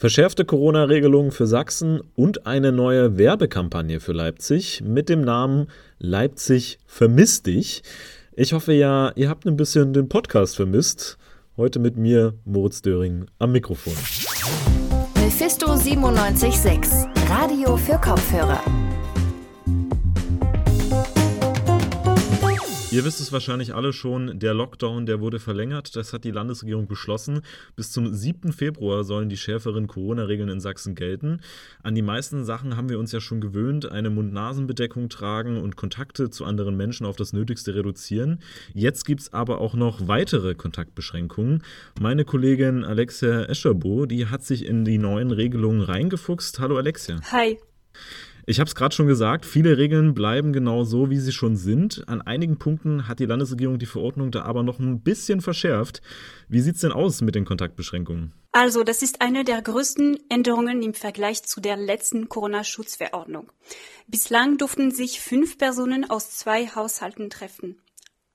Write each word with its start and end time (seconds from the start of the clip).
Verschärfte 0.00 0.46
Corona-Regelungen 0.46 1.30
für 1.30 1.46
Sachsen 1.46 2.00
und 2.16 2.46
eine 2.46 2.72
neue 2.72 3.18
Werbekampagne 3.18 4.00
für 4.00 4.12
Leipzig 4.12 4.82
mit 4.82 5.10
dem 5.10 5.20
Namen 5.20 5.66
Leipzig 5.98 6.78
vermisst 6.86 7.44
dich. 7.44 7.82
Ich 8.32 8.54
hoffe 8.54 8.72
ja, 8.72 9.12
ihr 9.14 9.28
habt 9.28 9.44
ein 9.44 9.58
bisschen 9.58 9.92
den 9.92 10.08
Podcast 10.08 10.56
vermisst. 10.56 11.18
Heute 11.58 11.80
mit 11.80 11.98
mir, 11.98 12.32
Moritz 12.46 12.80
Döring, 12.80 13.26
am 13.38 13.52
Mikrofon. 13.52 13.92
Mephisto 15.16 15.66
976, 15.66 17.06
Radio 17.28 17.76
für 17.76 17.98
Kopfhörer. 17.98 18.62
Ihr 22.92 23.04
wisst 23.04 23.20
es 23.20 23.30
wahrscheinlich 23.30 23.72
alle 23.72 23.92
schon, 23.92 24.40
der 24.40 24.52
Lockdown, 24.52 25.06
der 25.06 25.20
wurde 25.20 25.38
verlängert. 25.38 25.94
Das 25.94 26.12
hat 26.12 26.24
die 26.24 26.32
Landesregierung 26.32 26.88
beschlossen. 26.88 27.42
Bis 27.76 27.92
zum 27.92 28.12
7. 28.12 28.52
Februar 28.52 29.04
sollen 29.04 29.28
die 29.28 29.36
schärferen 29.36 29.86
Corona-Regeln 29.86 30.48
in 30.48 30.58
Sachsen 30.58 30.96
gelten. 30.96 31.40
An 31.84 31.94
die 31.94 32.02
meisten 32.02 32.44
Sachen 32.44 32.76
haben 32.76 32.88
wir 32.88 32.98
uns 32.98 33.12
ja 33.12 33.20
schon 33.20 33.40
gewöhnt. 33.40 33.88
Eine 33.88 34.10
Mund-Nasen-Bedeckung 34.10 35.08
tragen 35.08 35.62
und 35.62 35.76
Kontakte 35.76 36.30
zu 36.30 36.44
anderen 36.44 36.76
Menschen 36.76 37.06
auf 37.06 37.14
das 37.14 37.32
Nötigste 37.32 37.76
reduzieren. 37.76 38.40
Jetzt 38.74 39.04
gibt 39.04 39.20
es 39.20 39.32
aber 39.32 39.60
auch 39.60 39.74
noch 39.74 40.08
weitere 40.08 40.56
Kontaktbeschränkungen. 40.56 41.62
Meine 42.00 42.24
Kollegin 42.24 42.82
Alexia 42.82 43.44
Escherbo, 43.44 44.06
die 44.06 44.26
hat 44.26 44.42
sich 44.42 44.66
in 44.66 44.84
die 44.84 44.98
neuen 44.98 45.30
Regelungen 45.30 45.82
reingefuchst. 45.82 46.58
Hallo 46.58 46.76
Alexia. 46.76 47.20
Hi. 47.30 47.56
Ich 48.46 48.60
habe 48.60 48.68
es 48.68 48.74
gerade 48.74 48.94
schon 48.94 49.06
gesagt, 49.06 49.44
viele 49.44 49.78
Regeln 49.78 50.14
bleiben 50.14 50.52
genau 50.52 50.84
so, 50.84 51.10
wie 51.10 51.18
sie 51.18 51.32
schon 51.32 51.56
sind. 51.56 52.04
An 52.06 52.22
einigen 52.22 52.58
Punkten 52.58 53.06
hat 53.08 53.18
die 53.18 53.26
Landesregierung 53.26 53.78
die 53.78 53.86
Verordnung 53.86 54.30
da 54.30 54.42
aber 54.42 54.62
noch 54.62 54.78
ein 54.78 55.00
bisschen 55.00 55.40
verschärft. 55.40 56.00
Wie 56.48 56.60
sieht 56.60 56.76
es 56.76 56.80
denn 56.80 56.92
aus 56.92 57.20
mit 57.20 57.34
den 57.34 57.44
Kontaktbeschränkungen? 57.44 58.32
Also, 58.52 58.82
das 58.82 59.02
ist 59.02 59.20
eine 59.20 59.44
der 59.44 59.62
größten 59.62 60.18
Änderungen 60.28 60.82
im 60.82 60.94
Vergleich 60.94 61.44
zu 61.44 61.60
der 61.60 61.76
letzten 61.76 62.28
Corona-Schutzverordnung. 62.28 63.52
Bislang 64.08 64.58
durften 64.58 64.90
sich 64.90 65.20
fünf 65.20 65.56
Personen 65.56 66.10
aus 66.10 66.30
zwei 66.30 66.66
Haushalten 66.66 67.30
treffen. 67.30 67.76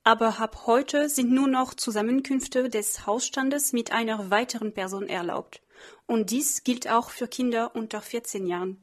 Aber 0.06 0.38
ab 0.38 0.66
heute 0.66 1.08
sind 1.08 1.32
nur 1.32 1.48
noch 1.48 1.74
Zusammenkünfte 1.74 2.68
des 2.68 3.08
Hausstandes 3.08 3.72
mit 3.72 3.90
einer 3.90 4.30
weiteren 4.30 4.72
Person 4.72 5.08
erlaubt. 5.08 5.62
Und 6.06 6.30
dies 6.30 6.62
gilt 6.62 6.88
auch 6.88 7.10
für 7.10 7.26
Kinder 7.26 7.74
unter 7.74 8.00
14 8.00 8.46
Jahren. 8.46 8.76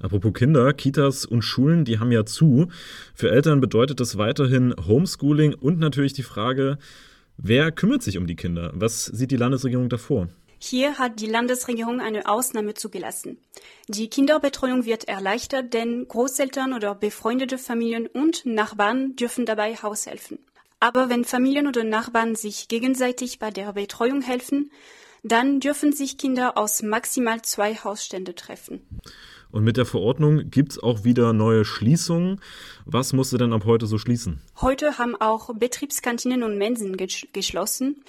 Apropos 0.00 0.32
Kinder, 0.32 0.72
Kitas 0.72 1.26
und 1.26 1.42
Schulen, 1.42 1.84
die 1.84 1.98
haben 1.98 2.10
ja 2.10 2.24
zu. 2.24 2.68
Für 3.14 3.30
Eltern 3.30 3.60
bedeutet 3.60 4.00
das 4.00 4.16
weiterhin 4.16 4.74
Homeschooling 4.88 5.52
und 5.52 5.80
natürlich 5.80 6.14
die 6.14 6.22
Frage, 6.22 6.78
wer 7.36 7.72
kümmert 7.72 8.02
sich 8.02 8.16
um 8.16 8.26
die 8.26 8.36
Kinder? 8.36 8.72
Was 8.74 9.04
sieht 9.04 9.32
die 9.32 9.36
Landesregierung 9.36 9.90
davor? 9.90 10.28
Hier 10.62 10.98
hat 10.98 11.20
die 11.20 11.26
Landesregierung 11.26 12.00
eine 12.00 12.26
Ausnahme 12.26 12.72
zugelassen. 12.72 13.36
Die 13.88 14.08
Kinderbetreuung 14.08 14.86
wird 14.86 15.08
erleichtert, 15.08 15.74
denn 15.74 16.08
Großeltern 16.08 16.72
oder 16.72 16.94
befreundete 16.94 17.58
Familien 17.58 18.06
und 18.06 18.46
Nachbarn 18.46 19.14
dürfen 19.16 19.44
dabei 19.44 19.76
aushelfen. 19.82 20.38
Aber 20.80 21.10
wenn 21.10 21.24
Familien 21.24 21.66
oder 21.66 21.84
Nachbarn 21.84 22.34
sich 22.34 22.68
gegenseitig 22.68 23.38
bei 23.38 23.50
der 23.50 23.74
Betreuung 23.74 24.22
helfen, 24.22 24.70
dann 25.22 25.60
dürfen 25.60 25.92
sich 25.92 26.16
Kinder 26.16 26.56
aus 26.56 26.82
maximal 26.82 27.42
zwei 27.42 27.74
Hausstände 27.74 28.34
treffen. 28.34 28.80
Und 29.50 29.64
mit 29.64 29.76
der 29.76 29.84
Verordnung 29.84 30.50
gibt 30.50 30.72
es 30.72 30.78
auch 30.78 31.04
wieder 31.04 31.32
neue 31.32 31.64
Schließungen. 31.64 32.40
Was 32.86 33.12
musste 33.12 33.36
denn 33.36 33.52
ab 33.52 33.64
heute 33.66 33.86
so 33.86 33.98
schließen? 33.98 34.40
Heute 34.60 34.96
haben 34.96 35.20
auch 35.20 35.54
Betriebskantinen 35.54 36.42
und 36.42 36.56
Mensen 36.56 36.96
geschlossen. 36.96 38.02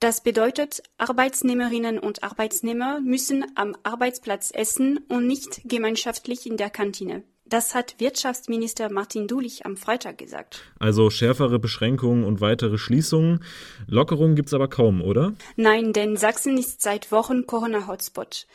Das 0.00 0.22
bedeutet, 0.22 0.82
Arbeitsnehmerinnen 0.98 1.98
und 1.98 2.22
Arbeitsnehmer 2.22 3.00
müssen 3.00 3.44
am 3.54 3.76
Arbeitsplatz 3.82 4.50
essen 4.52 4.98
und 5.08 5.26
nicht 5.26 5.62
gemeinschaftlich 5.64 6.46
in 6.46 6.56
der 6.56 6.70
Kantine. 6.70 7.22
Das 7.48 7.76
hat 7.76 8.00
Wirtschaftsminister 8.00 8.90
Martin 8.90 9.28
Dulich 9.28 9.64
am 9.64 9.76
Freitag 9.76 10.18
gesagt. 10.18 10.64
Also 10.80 11.10
schärfere 11.10 11.60
Beschränkungen 11.60 12.24
und 12.24 12.40
weitere 12.40 12.76
Schließungen. 12.76 13.44
Lockerungen 13.86 14.34
gibt 14.34 14.48
es 14.48 14.54
aber 14.54 14.66
kaum, 14.66 15.00
oder? 15.00 15.34
Nein, 15.54 15.92
denn 15.92 16.16
Sachsen 16.16 16.58
ist 16.58 16.82
seit 16.82 17.12
Wochen 17.12 17.46
Corona-Hotspot. 17.46 18.48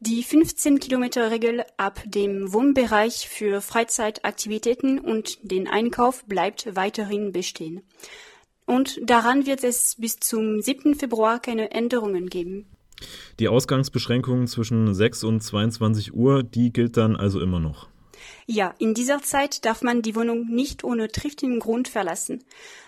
Die 0.00 0.24
15-Kilometer-Regel 0.24 1.64
ab 1.76 2.00
dem 2.06 2.52
Wohnbereich 2.52 3.28
für 3.28 3.60
Freizeitaktivitäten 3.60 4.98
und 4.98 5.38
den 5.42 5.68
Einkauf 5.68 6.24
bleibt 6.24 6.74
weiterhin 6.74 7.32
bestehen. 7.32 7.82
Und 8.64 8.98
daran 9.02 9.44
wird 9.44 9.62
es 9.62 9.96
bis 9.98 10.20
zum 10.20 10.62
7. 10.62 10.94
Februar 10.94 11.38
keine 11.40 11.72
Änderungen 11.72 12.28
geben. 12.28 12.66
Die 13.40 13.48
Ausgangsbeschränkung 13.48 14.46
zwischen 14.46 14.94
6 14.94 15.24
und 15.24 15.40
22 15.42 16.14
Uhr, 16.14 16.42
die 16.42 16.72
gilt 16.72 16.96
dann 16.96 17.14
also 17.14 17.40
immer 17.40 17.60
noch. 17.60 17.88
Ja, 18.46 18.74
in 18.78 18.94
dieser 18.94 19.22
Zeit 19.22 19.64
darf 19.64 19.82
man 19.82 20.02
die 20.02 20.16
Wohnung 20.16 20.46
nicht 20.48 20.84
ohne 20.84 21.08
triftigen 21.08 21.60
Grund 21.60 21.88
verlassen. 21.88 22.44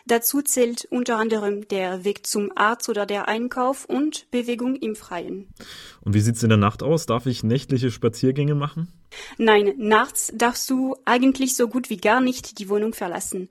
Dazu 0.07 0.43
zählt 0.43 0.87
unter 0.91 1.19
anderem 1.19 1.69
der 1.69 2.05
Weg 2.05 2.27
zum 2.27 2.51
Arzt 2.55 2.89
oder 2.89 3.07
der 3.07 3.29
Einkauf 3.29 3.85
und 3.85 4.31
Bewegung 4.31 4.77
im 4.77 4.97
Freien. 4.97 5.49
Und 6.01 6.15
wie 6.15 6.21
sieht's 6.21 6.43
in 6.43 6.49
der 6.49 6.59
Nacht 6.59 6.83
aus? 6.83 7.07
Darf 7.07 7.27
ich 7.27 7.43
nächtliche 7.43 7.91
Spaziergänge 7.91 8.55
machen? 8.55 8.89
Nein, 9.39 9.75
nachts 9.77 10.33
darfst 10.35 10.69
du 10.71 10.97
eigentlich 11.05 11.57
so 11.57 11.69
gut 11.69 11.91
wie 11.91 11.99
gar 11.99 12.21
nicht 12.21 12.59
die 12.59 12.69
Wohnung 12.69 12.95
verlassen. 12.95 13.49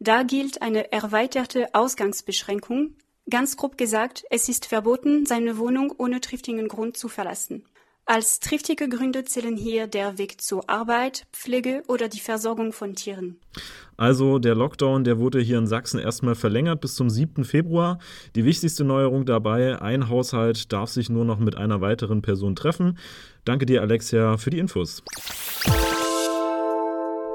Da 0.00 0.22
gilt 0.22 0.62
eine 0.62 0.92
erweiterte 0.92 1.74
Ausgangsbeschränkung. 1.74 2.94
Ganz 3.28 3.56
grob 3.56 3.76
gesagt, 3.76 4.24
es 4.30 4.48
ist 4.48 4.66
verboten, 4.66 5.26
seine 5.26 5.58
Wohnung 5.58 5.92
ohne 5.98 6.20
triftigen 6.20 6.68
Grund 6.68 6.96
zu 6.96 7.08
verlassen. 7.08 7.64
Als 8.10 8.40
triftige 8.40 8.88
Gründe 8.88 9.24
zählen 9.24 9.58
hier 9.58 9.86
der 9.86 10.16
Weg 10.16 10.40
zur 10.40 10.70
Arbeit, 10.70 11.26
Pflege 11.30 11.82
oder 11.88 12.08
die 12.08 12.20
Versorgung 12.20 12.72
von 12.72 12.94
Tieren. 12.94 13.38
Also 13.98 14.38
der 14.38 14.54
Lockdown, 14.54 15.04
der 15.04 15.18
wurde 15.18 15.40
hier 15.40 15.58
in 15.58 15.66
Sachsen 15.66 16.00
erstmal 16.00 16.34
verlängert 16.34 16.80
bis 16.80 16.94
zum 16.94 17.10
7. 17.10 17.44
Februar. 17.44 17.98
Die 18.34 18.46
wichtigste 18.46 18.82
Neuerung 18.82 19.26
dabei, 19.26 19.82
ein 19.82 20.08
Haushalt 20.08 20.72
darf 20.72 20.88
sich 20.88 21.10
nur 21.10 21.26
noch 21.26 21.38
mit 21.38 21.58
einer 21.58 21.82
weiteren 21.82 22.22
Person 22.22 22.56
treffen. 22.56 22.96
Danke 23.44 23.66
dir, 23.66 23.82
Alexia, 23.82 24.38
für 24.38 24.48
die 24.48 24.58
Infos. 24.58 25.02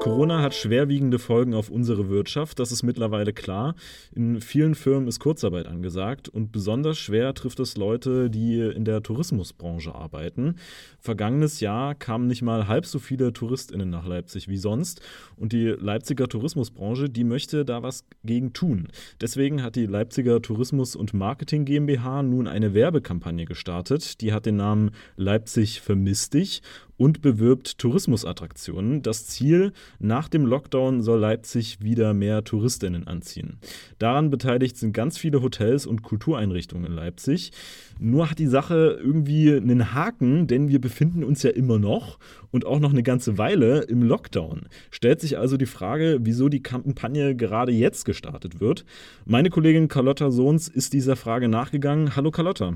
Corona 0.04 0.42
hat 0.42 0.54
schwerwiegende 0.54 1.18
Folgen 1.18 1.54
auf 1.54 1.70
unsere 1.70 2.10
Wirtschaft, 2.10 2.58
das 2.58 2.72
ist 2.72 2.82
mittlerweile 2.82 3.32
klar. 3.32 3.74
In 4.14 4.42
vielen 4.42 4.74
Firmen 4.74 5.08
ist 5.08 5.18
Kurzarbeit 5.18 5.66
angesagt 5.66 6.28
und 6.28 6.52
besonders 6.52 6.98
schwer 6.98 7.32
trifft 7.32 7.58
es 7.58 7.78
Leute, 7.78 8.28
die 8.28 8.60
in 8.60 8.84
der 8.84 9.02
Tourismusbranche 9.02 9.94
arbeiten. 9.94 10.56
Vergangenes 10.98 11.60
Jahr 11.60 11.94
kamen 11.94 12.26
nicht 12.26 12.42
mal 12.42 12.68
halb 12.68 12.84
so 12.84 12.98
viele 12.98 13.32
Touristinnen 13.32 13.88
nach 13.88 14.06
Leipzig 14.06 14.46
wie 14.46 14.58
sonst 14.58 15.00
und 15.36 15.54
die 15.54 15.68
Leipziger 15.68 16.28
Tourismusbranche, 16.28 17.08
die 17.08 17.24
möchte 17.24 17.64
da 17.64 17.82
was 17.82 18.04
gegen 18.24 18.52
tun. 18.52 18.88
Deswegen 19.22 19.62
hat 19.62 19.74
die 19.74 19.86
Leipziger 19.86 20.42
Tourismus 20.42 20.96
und 20.96 21.14
Marketing 21.14 21.64
GmbH 21.64 22.22
nun 22.22 22.46
eine 22.46 22.74
Werbekampagne 22.74 23.46
gestartet, 23.46 24.20
die 24.20 24.34
hat 24.34 24.44
den 24.44 24.56
Namen 24.56 24.90
Leipzig 25.16 25.80
vermisst 25.80 26.34
dich 26.34 26.60
und 26.96 27.22
bewirbt 27.22 27.78
Tourismusattraktionen. 27.78 29.02
Das 29.02 29.26
Ziel, 29.26 29.72
nach 29.98 30.28
dem 30.28 30.46
Lockdown 30.46 31.02
soll 31.02 31.20
Leipzig 31.20 31.82
wieder 31.82 32.14
mehr 32.14 32.44
Touristinnen 32.44 33.06
anziehen. 33.06 33.58
Daran 33.98 34.30
beteiligt 34.30 34.76
sind 34.76 34.92
ganz 34.92 35.18
viele 35.18 35.42
Hotels 35.42 35.86
und 35.86 36.02
Kultureinrichtungen 36.02 36.86
in 36.86 36.92
Leipzig. 36.92 37.52
Nur 37.98 38.30
hat 38.30 38.38
die 38.38 38.46
Sache 38.46 38.98
irgendwie 39.02 39.52
einen 39.52 39.94
Haken, 39.94 40.46
denn 40.46 40.68
wir 40.68 40.80
befinden 40.80 41.24
uns 41.24 41.42
ja 41.42 41.50
immer 41.50 41.78
noch 41.78 42.18
und 42.50 42.66
auch 42.66 42.80
noch 42.80 42.92
eine 42.92 43.02
ganze 43.02 43.38
Weile 43.38 43.82
im 43.82 44.02
Lockdown. 44.02 44.68
Stellt 44.90 45.20
sich 45.20 45.38
also 45.38 45.56
die 45.56 45.66
Frage, 45.66 46.18
wieso 46.22 46.48
die 46.48 46.62
Kampagne 46.62 47.34
gerade 47.34 47.72
jetzt 47.72 48.04
gestartet 48.04 48.60
wird. 48.60 48.84
Meine 49.24 49.50
Kollegin 49.50 49.88
Carlotta 49.88 50.30
Sohns 50.30 50.68
ist 50.68 50.92
dieser 50.92 51.16
Frage 51.16 51.48
nachgegangen. 51.48 52.16
Hallo 52.16 52.30
Carlotta. 52.30 52.74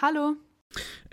Hallo. 0.00 0.36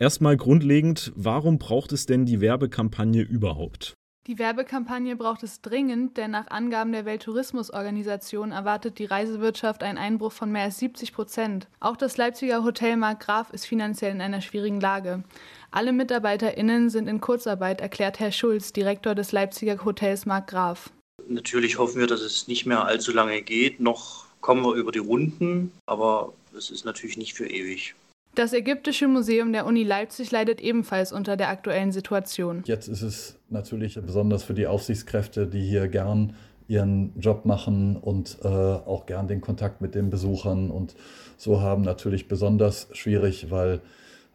Erstmal 0.03 0.35
grundlegend, 0.35 1.13
warum 1.15 1.59
braucht 1.59 1.93
es 1.93 2.05
denn 2.05 2.25
die 2.25 2.41
Werbekampagne 2.41 3.21
überhaupt? 3.21 3.93
Die 4.27 4.37
Werbekampagne 4.37 5.15
braucht 5.15 5.43
es 5.43 5.61
dringend, 5.61 6.17
denn 6.17 6.31
nach 6.31 6.47
Angaben 6.47 6.91
der 6.91 7.05
Welttourismusorganisation 7.05 8.51
erwartet 8.51 8.99
die 8.99 9.05
Reisewirtschaft 9.05 9.81
einen 9.81 9.97
Einbruch 9.97 10.33
von 10.33 10.51
mehr 10.51 10.63
als 10.63 10.79
70 10.79 11.13
Prozent. 11.13 11.69
Auch 11.79 11.95
das 11.95 12.17
Leipziger 12.17 12.65
Hotel 12.65 12.97
Mark 12.97 13.21
Graf 13.21 13.49
ist 13.51 13.65
finanziell 13.65 14.11
in 14.11 14.19
einer 14.19 14.41
schwierigen 14.41 14.81
Lage. 14.81 15.23
Alle 15.71 15.93
MitarbeiterInnen 15.93 16.89
sind 16.89 17.07
in 17.07 17.21
Kurzarbeit, 17.21 17.79
erklärt 17.79 18.19
Herr 18.19 18.33
Schulz, 18.33 18.73
Direktor 18.73 19.15
des 19.15 19.31
Leipziger 19.31 19.85
Hotels 19.85 20.25
Mark 20.25 20.47
Graf. 20.47 20.91
Natürlich 21.29 21.77
hoffen 21.77 22.01
wir, 22.01 22.07
dass 22.07 22.19
es 22.19 22.49
nicht 22.49 22.65
mehr 22.65 22.83
allzu 22.83 23.13
lange 23.13 23.41
geht. 23.41 23.79
Noch 23.79 24.25
kommen 24.41 24.65
wir 24.65 24.73
über 24.73 24.91
die 24.91 24.99
Runden, 24.99 25.71
aber 25.85 26.33
es 26.57 26.71
ist 26.71 26.83
natürlich 26.83 27.15
nicht 27.15 27.33
für 27.35 27.49
ewig. 27.49 27.95
Das 28.35 28.51
Ägyptische 28.51 29.07
Museum 29.07 29.53
der 29.53 29.67
Uni 29.67 29.83
Leipzig 29.83 30.31
leidet 30.31 30.59
ebenfalls 30.59 31.13
unter 31.13 31.37
der 31.37 31.49
aktuellen 31.49 31.91
Situation. 31.91 32.63
Jetzt 32.65 32.87
ist 32.87 33.03
es 33.03 33.39
natürlich 33.49 33.93
besonders 34.03 34.43
für 34.43 34.55
die 34.55 34.65
Aufsichtskräfte, 34.65 35.45
die 35.45 35.61
hier 35.61 35.87
gern 35.87 36.35
ihren 36.67 37.13
Job 37.19 37.45
machen 37.45 37.95
und 37.95 38.39
äh, 38.43 38.47
auch 38.47 39.05
gern 39.05 39.27
den 39.27 39.41
Kontakt 39.41 39.81
mit 39.81 39.93
den 39.93 40.09
Besuchern 40.09 40.71
und 40.71 40.95
so 41.37 41.61
haben, 41.61 41.83
natürlich 41.83 42.27
besonders 42.27 42.87
schwierig, 42.93 43.51
weil 43.51 43.81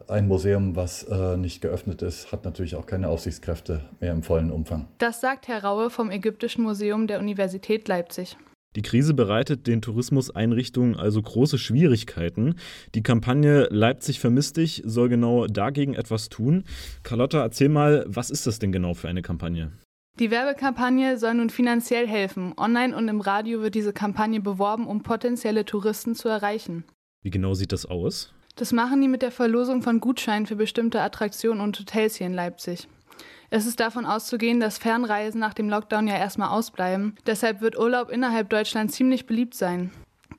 ein 0.07 0.27
Museum, 0.27 0.77
was 0.77 1.03
äh, 1.03 1.35
nicht 1.35 1.61
geöffnet 1.61 2.01
ist, 2.01 2.31
hat 2.31 2.45
natürlich 2.45 2.75
auch 2.75 2.85
keine 2.85 3.09
Aufsichtskräfte 3.09 3.81
mehr 3.99 4.13
im 4.13 4.23
vollen 4.23 4.51
Umfang. 4.51 4.87
Das 4.99 5.19
sagt 5.19 5.47
Herr 5.47 5.63
Raue 5.63 5.89
vom 5.89 6.09
Ägyptischen 6.09 6.63
Museum 6.63 7.07
der 7.07 7.19
Universität 7.19 7.87
Leipzig. 7.87 8.37
Die 8.75 8.83
Krise 8.83 9.15
bereitet 9.15 9.65
den 9.65 9.81
Tourismuseinrichtungen 9.81 10.95
also 10.95 11.21
große 11.21 11.57
Schwierigkeiten. 11.57 12.55
Die 12.93 13.01
Kampagne 13.01 13.67
Leipzig 13.71 14.19
vermisst 14.19 14.57
dich 14.57 14.83
soll 14.85 15.09
genau 15.09 15.47
dagegen 15.47 15.95
etwas 15.95 16.29
tun. 16.29 16.65
Carlotta, 17.01 17.41
erzähl 17.41 17.69
mal, 17.69 18.05
was 18.07 18.29
ist 18.29 18.45
das 18.45 18.59
denn 18.59 18.71
genau 18.71 18.93
für 18.93 19.07
eine 19.07 19.23
Kampagne? 19.23 19.71
Die 20.19 20.31
Werbekampagne 20.31 21.17
soll 21.17 21.33
nun 21.35 21.49
finanziell 21.49 22.05
helfen. 22.05 22.53
Online 22.57 22.95
und 22.95 23.07
im 23.07 23.21
Radio 23.21 23.61
wird 23.61 23.73
diese 23.73 23.93
Kampagne 23.93 24.39
beworben, 24.41 24.85
um 24.85 25.01
potenzielle 25.01 25.65
Touristen 25.65 26.13
zu 26.13 26.27
erreichen. 26.27 26.83
Wie 27.23 27.31
genau 27.31 27.53
sieht 27.53 27.71
das 27.71 27.85
aus? 27.85 28.33
Das 28.55 28.73
machen 28.73 29.01
die 29.01 29.07
mit 29.07 29.21
der 29.21 29.31
Verlosung 29.31 29.81
von 29.81 29.99
Gutscheinen 29.99 30.45
für 30.45 30.57
bestimmte 30.57 31.01
Attraktionen 31.01 31.61
und 31.61 31.79
Hotels 31.79 32.15
hier 32.15 32.27
in 32.27 32.33
Leipzig. 32.33 32.87
Es 33.51 33.65
ist 33.65 33.79
davon 33.79 34.05
auszugehen, 34.05 34.59
dass 34.59 34.77
Fernreisen 34.77 35.39
nach 35.39 35.55
dem 35.55 35.69
Lockdown 35.69 36.07
ja 36.07 36.15
erstmal 36.15 36.49
ausbleiben. 36.49 37.17
Deshalb 37.25 37.61
wird 37.61 37.77
Urlaub 37.77 38.09
innerhalb 38.09 38.49
Deutschlands 38.49 38.95
ziemlich 38.95 39.25
beliebt 39.25 39.55
sein. 39.55 39.91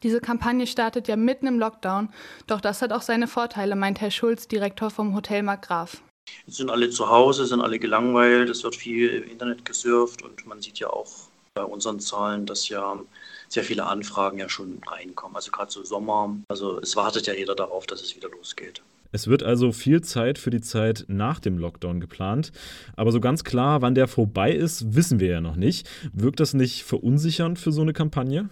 Diese 0.04 0.20
Kampagne 0.20 0.66
startet 0.66 1.08
ja 1.08 1.16
mitten 1.16 1.46
im 1.46 1.58
Lockdown, 1.58 2.10
doch 2.46 2.60
das 2.60 2.80
hat 2.80 2.92
auch 2.92 3.02
seine 3.02 3.26
Vorteile, 3.26 3.74
meint 3.76 4.00
Herr 4.00 4.10
Schulz, 4.10 4.48
Direktor 4.48 4.90
vom 4.90 5.14
Hotel 5.14 5.42
Markgraf. 5.42 6.02
Jetzt 6.46 6.56
sind 6.58 6.70
alle 6.70 6.88
zu 6.88 7.10
Hause, 7.10 7.44
sind 7.44 7.60
alle 7.60 7.78
gelangweilt, 7.78 8.48
es 8.48 8.62
wird 8.62 8.76
viel 8.76 9.10
im 9.10 9.24
Internet 9.24 9.64
gesurft 9.64 10.22
und 10.22 10.46
man 10.46 10.62
sieht 10.62 10.78
ja 10.78 10.88
auch 10.88 11.10
bei 11.54 11.64
unseren 11.64 11.98
Zahlen, 11.98 12.46
dass 12.46 12.68
ja 12.68 12.98
sehr 13.48 13.64
viele 13.64 13.84
Anfragen 13.84 14.38
ja 14.38 14.48
schon 14.48 14.80
reinkommen. 14.86 15.34
Also 15.34 15.50
gerade 15.50 15.70
so 15.70 15.84
Sommer. 15.84 16.36
Also 16.48 16.78
es 16.78 16.94
wartet 16.94 17.26
ja 17.26 17.34
jeder 17.34 17.56
darauf, 17.56 17.86
dass 17.86 18.00
es 18.00 18.14
wieder 18.14 18.30
losgeht. 18.30 18.80
Es 19.12 19.26
wird 19.26 19.42
also 19.42 19.72
viel 19.72 20.00
Zeit 20.02 20.38
für 20.38 20.50
die 20.50 20.60
Zeit 20.60 21.04
nach 21.08 21.40
dem 21.40 21.58
Lockdown 21.58 22.00
geplant. 22.00 22.52
Aber 22.96 23.12
so 23.12 23.20
ganz 23.20 23.44
klar, 23.44 23.82
wann 23.82 23.94
der 23.94 24.08
vorbei 24.08 24.52
ist, 24.52 24.94
wissen 24.94 25.20
wir 25.20 25.28
ja 25.28 25.40
noch 25.40 25.56
nicht. 25.56 25.88
Wirkt 26.12 26.40
das 26.40 26.54
nicht 26.54 26.84
verunsichernd 26.84 27.58
für 27.58 27.72
so 27.72 27.82
eine 27.82 27.92
Kampagne? 27.92 28.48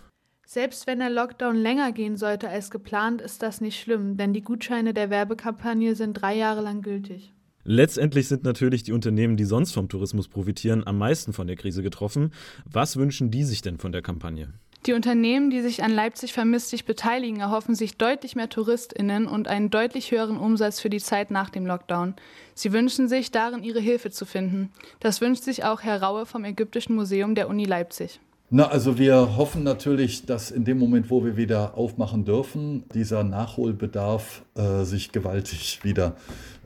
Selbst 0.46 0.86
wenn 0.86 0.98
der 0.98 1.10
Lockdown 1.10 1.56
länger 1.56 1.92
gehen 1.92 2.16
sollte 2.16 2.48
als 2.48 2.70
geplant, 2.70 3.20
ist 3.20 3.42
das 3.42 3.60
nicht 3.60 3.78
schlimm, 3.78 4.16
denn 4.16 4.32
die 4.32 4.42
Gutscheine 4.42 4.94
der 4.94 5.10
Werbekampagne 5.10 5.94
sind 5.94 6.14
drei 6.14 6.34
Jahre 6.34 6.62
lang 6.62 6.80
gültig. 6.80 7.34
Letztendlich 7.64 8.28
sind 8.28 8.44
natürlich 8.44 8.82
die 8.82 8.92
Unternehmen, 8.92 9.36
die 9.36 9.44
sonst 9.44 9.72
vom 9.72 9.90
Tourismus 9.90 10.26
profitieren, 10.26 10.86
am 10.86 10.96
meisten 10.96 11.34
von 11.34 11.46
der 11.46 11.56
Krise 11.56 11.82
getroffen. 11.82 12.32
Was 12.64 12.96
wünschen 12.96 13.30
die 13.30 13.44
sich 13.44 13.60
denn 13.60 13.76
von 13.76 13.92
der 13.92 14.00
Kampagne? 14.00 14.54
Die 14.88 14.94
Unternehmen, 14.94 15.50
die 15.50 15.60
sich 15.60 15.84
an 15.84 15.90
Leipzig 15.90 16.32
vermisst 16.32 16.70
sich 16.70 16.86
beteiligen, 16.86 17.40
erhoffen 17.40 17.74
sich 17.74 17.98
deutlich 17.98 18.36
mehr 18.36 18.48
TouristInnen 18.48 19.26
und 19.26 19.46
einen 19.46 19.68
deutlich 19.68 20.12
höheren 20.12 20.38
Umsatz 20.38 20.80
für 20.80 20.88
die 20.88 20.98
Zeit 20.98 21.30
nach 21.30 21.50
dem 21.50 21.66
Lockdown. 21.66 22.14
Sie 22.54 22.72
wünschen 22.72 23.06
sich, 23.06 23.30
darin 23.30 23.62
ihre 23.62 23.80
Hilfe 23.80 24.10
zu 24.10 24.24
finden. 24.24 24.70
Das 24.98 25.20
wünscht 25.20 25.42
sich 25.42 25.62
auch 25.62 25.82
Herr 25.82 26.02
Raue 26.02 26.24
vom 26.24 26.42
Ägyptischen 26.46 26.96
Museum 26.96 27.34
der 27.34 27.50
Uni 27.50 27.66
Leipzig. 27.66 28.18
Na, 28.48 28.68
also 28.68 28.96
wir 28.98 29.36
hoffen 29.36 29.62
natürlich, 29.62 30.24
dass 30.24 30.50
in 30.50 30.64
dem 30.64 30.78
Moment, 30.78 31.10
wo 31.10 31.22
wir 31.22 31.36
wieder 31.36 31.76
aufmachen 31.76 32.24
dürfen, 32.24 32.84
dieser 32.94 33.24
Nachholbedarf 33.24 34.42
äh, 34.54 34.84
sich 34.84 35.12
gewaltig 35.12 35.80
wieder 35.82 36.16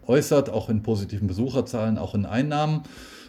äußert, 0.07 0.49
auch 0.49 0.69
in 0.69 0.85
positiven 0.85 1.27
Besucherzahlen, 1.27 1.99
auch 1.99 2.15
in 2.15 2.25
Einnahmen. 2.25 2.83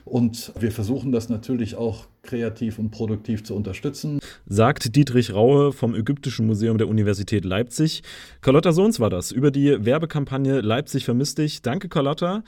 Und 0.06 0.52
wir 0.60 0.72
versuchen 0.72 1.12
das 1.12 1.30
natürlich 1.30 1.78
auch 1.78 2.06
kreativ 2.24 2.80
und 2.80 2.90
produktiv 2.90 3.44
zu 3.44 3.54
unterstützen. 3.54 4.20
Sagt 4.48 4.96
Dietrich 4.96 5.34
Raue 5.34 5.74
vom 5.74 5.94
Ägyptischen 5.94 6.48
Museum 6.48 6.78
der 6.78 6.88
Universität 6.88 7.46
Leipzig. 7.46 8.02
Carlotta 8.42 8.72
Sohns 8.72 9.00
war 9.00 9.10
das 9.10 9.32
über 9.32 9.52
die 9.52 9.86
Werbekampagne 9.86 10.62
Leipzig 10.62 11.06
vermisst 11.06 11.38
dich. 11.38 11.62
Danke, 11.62 11.90
Carlotta. 11.90 12.44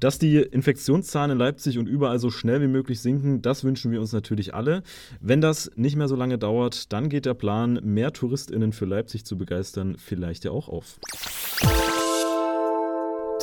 Dass 0.00 0.18
die 0.18 0.36
Infektionszahlen 0.36 1.32
in 1.32 1.38
Leipzig 1.38 1.78
und 1.78 1.88
überall 1.88 2.18
so 2.18 2.30
schnell 2.30 2.62
wie 2.62 2.68
möglich 2.68 3.00
sinken, 3.00 3.42
das 3.42 3.64
wünschen 3.64 3.90
wir 3.90 4.00
uns 4.00 4.12
natürlich 4.12 4.54
alle. 4.54 4.82
Wenn 5.20 5.40
das 5.40 5.70
nicht 5.74 5.96
mehr 5.96 6.08
so 6.08 6.16
lange 6.16 6.38
dauert, 6.38 6.92
dann 6.92 7.08
geht 7.08 7.26
der 7.26 7.34
Plan, 7.34 7.80
mehr 7.82 8.12
TouristInnen 8.12 8.72
für 8.72 8.86
Leipzig 8.86 9.24
zu 9.24 9.36
begeistern, 9.36 9.96
vielleicht 9.98 10.44
ja 10.44 10.52
auch 10.52 10.68
auf. 10.68 10.98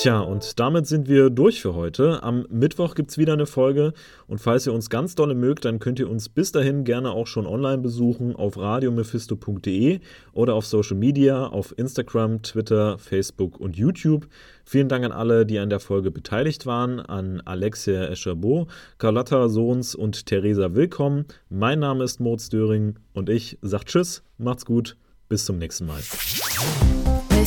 Tja, 0.05 0.19
und 0.19 0.59
damit 0.59 0.85
sind 0.85 1.07
wir 1.07 1.31
durch 1.31 1.63
für 1.63 1.73
heute. 1.73 2.21
Am 2.21 2.45
Mittwoch 2.51 2.93
gibt 2.93 3.09
es 3.09 3.17
wieder 3.17 3.33
eine 3.33 3.47
Folge. 3.47 3.91
Und 4.27 4.37
falls 4.37 4.67
ihr 4.67 4.73
uns 4.73 4.91
ganz 4.91 5.15
dolle 5.15 5.33
mögt, 5.33 5.65
dann 5.65 5.79
könnt 5.79 5.97
ihr 5.97 6.07
uns 6.07 6.29
bis 6.29 6.51
dahin 6.51 6.83
gerne 6.83 7.09
auch 7.09 7.25
schon 7.25 7.47
online 7.47 7.79
besuchen 7.79 8.35
auf 8.35 8.55
radiomephisto.de 8.55 10.01
oder 10.31 10.53
auf 10.53 10.67
Social 10.67 10.95
Media, 10.95 11.47
auf 11.47 11.73
Instagram, 11.79 12.43
Twitter, 12.43 12.99
Facebook 12.99 13.59
und 13.59 13.77
YouTube. 13.77 14.27
Vielen 14.63 14.89
Dank 14.89 15.05
an 15.05 15.11
alle, 15.11 15.43
die 15.43 15.57
an 15.57 15.71
der 15.71 15.79
Folge 15.79 16.11
beteiligt 16.11 16.67
waren, 16.67 16.99
an 16.99 17.41
Alexia 17.43 18.05
Escherbot, 18.05 18.67
Carlotta 18.99 19.49
Sohns 19.49 19.95
und 19.95 20.27
Theresa 20.27 20.75
Willkommen. 20.75 21.25
Mein 21.49 21.79
Name 21.79 22.03
ist 22.03 22.19
Moritz 22.19 22.49
Döring 22.49 22.99
und 23.15 23.27
ich 23.27 23.57
sage 23.63 23.85
Tschüss, 23.85 24.21
macht's 24.37 24.65
gut, 24.65 24.97
bis 25.29 25.45
zum 25.45 25.57
nächsten 25.57 25.87
Mal. 25.87 26.01